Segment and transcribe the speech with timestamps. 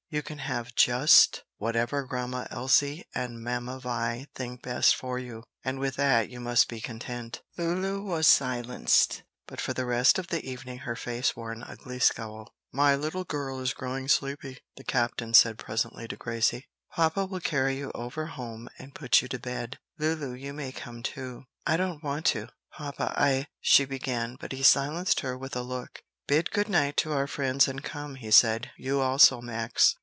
[0.13, 5.79] You can have just whatever Grandma Elsie and Mamma Vi think best for you, and
[5.79, 10.43] with that you must be content." Lulu was silenced, but for the rest of the
[10.45, 12.51] evening her face wore an ugly scowl.
[12.73, 16.67] "My little girl is growing sleepy," the captain said presently to Gracie.
[16.93, 19.79] "Papa will carry you over home and put you to bed.
[19.97, 24.61] Lulu, you may come too." "I don't want to, papa, I" she began; but he
[24.61, 26.03] silenced her with a look.
[26.27, 28.71] "Bid good night to our friends and come," he said.
[28.77, 29.95] "You also, Max."